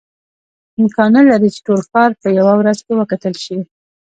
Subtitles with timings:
[0.81, 3.57] امکان نه لري چې ټول ښار په یوه ورځ کې وکتل شي.